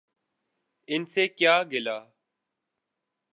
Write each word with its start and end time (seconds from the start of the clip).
ان 0.87 1.05
سے 1.05 1.27
کیا 1.27 1.63
گلہ۔ 1.71 1.97